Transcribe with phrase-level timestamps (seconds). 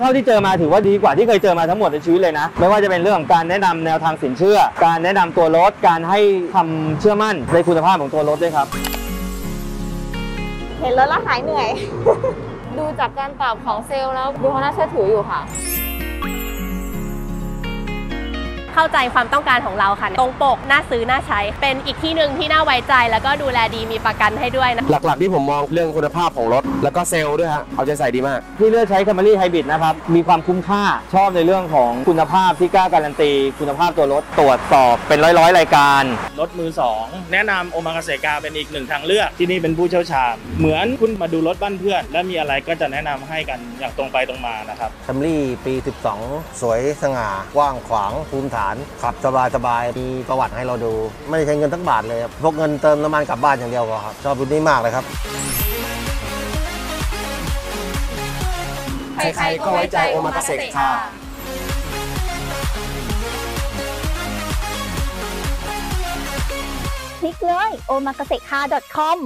[0.00, 6.20] เท่าที่เจอมาถือว่าดีกว่าที่เคยเจอมาทั้งหมดในชีวิตเลยนะ ไม่ว่าจะเป็นเรื่องของการแนะนำแนวทางสินเชื่อ การแนะนำตัวรถ การให้
[6.54, 8.66] คำเชื่อมั่นในคุณภาพของตัวรถด้วยครับ
[10.80, 11.68] เห็นแล้วแล้วหายเหนื่อย
[12.78, 15.40] ดูจากการตอบของเซลล์แล้วดูเขาน่าเชื่อถืออยู่ค่ะ
[18.74, 30.82] เข้าใจความต้องการของเราค่ะ ตรงปกน่าซื้อน่าใช้ เป็นอีกที่หนึ่งที่น่าไว้ใจ แล้วก็ดูแลดีมีประกันให้ด้วยนะหลักๆที่ผมมองเรื่องคุณภาพของรถ แล้วก็เซลล์ด้วยฮะเอาใจใส่ดีมาก ที่เลือกใช้ Camry Hybrid นะครับ มีความคุ้มค่า
[31.14, 36.02] ชอบในเรื่องของคุณภาพที่กล้าการันตี คุณภาพตัวรถตรวจสอบเป็นร้อยๆรายการ
[36.40, 45.74] รถมือสองแนะนำโอมากาเซกาเป็นอีกหนึ่งทางเลือกที่นี่เป็นผู้เชี่ยวชาญเหมือนคุณมาดูรถบ้านเพื่อน และมีอะไรก็จะแนะนำให้กันอย่างตรงไปตรงมานะครับแคมรี่ปี
[46.16, 48.63] 12 สวยสง่ากว้างขวางภูมิฐาน
[49.02, 50.92] ขับสบายสบายมีประวัติให้เราดู
[51.28, 55.04] ไม่ได้ใช้เงินทั้งบาทเลยครับพกเงินเติมน้ำมันกลับบ้านอย่างเดียวก็ครับชอบรุ่นนี้มากเลยครับ
[59.14, 60.90] ใครๆก็ไว้ใจโอมากาเสะค่ะ
[67.20, 68.60] คลิกเลย o m a k a s e k a
[68.96, 69.18] c o m